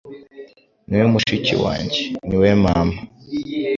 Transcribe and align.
ni 0.87 0.95
we 0.99 1.05
mushiki 1.13 1.53
wanjye, 1.63 2.01
ni 2.27 2.35
we 2.41 2.49
Mama.» 2.63 2.95